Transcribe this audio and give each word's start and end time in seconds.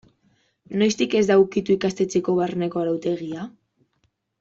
Noiztik 0.83 1.13
ez 1.19 1.21
da 1.33 1.37
ukitu 1.43 1.75
ikastetxeko 1.77 2.37
barneko 2.43 2.85
arautegia? 2.87 3.49